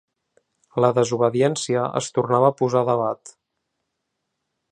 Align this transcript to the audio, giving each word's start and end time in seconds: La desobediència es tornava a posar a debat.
La 0.83 0.89
desobediència 0.99 1.83
es 2.01 2.09
tornava 2.17 2.49
a 2.53 2.57
posar 2.63 2.83
a 2.85 2.89
debat. 2.91 3.35